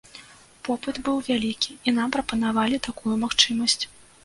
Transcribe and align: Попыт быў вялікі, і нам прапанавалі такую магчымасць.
Попыт 0.67 0.95
быў 1.09 1.19
вялікі, 1.27 1.77
і 1.87 1.95
нам 1.99 2.09
прапанавалі 2.17 2.83
такую 2.89 3.15
магчымасць. 3.27 3.81